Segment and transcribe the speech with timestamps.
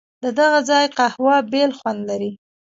[0.23, 2.31] ددغه ځای قهوه بېل خوند لري.